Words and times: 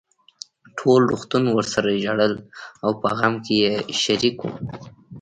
ټول 0.77 1.01
روغتون 1.11 1.43
ورسره 1.51 1.99
ژړل 2.03 2.33
او 2.83 2.89
په 3.01 3.09
غم 3.17 3.33
کې 3.45 3.55
يې 3.63 3.73
شريک 4.01 4.37
وو. 4.41 4.51